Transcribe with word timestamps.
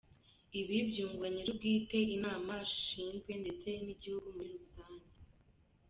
Ibi 0.59 0.77
byungura 0.89 1.29
nyirubwite, 1.33 1.97
intama 2.15 2.53
ashinzwe 2.65 3.31
ndetse 3.41 3.67
n 3.85 3.87
igihugu 3.95 4.27
muri 4.37 4.51
rusange. 4.61 5.09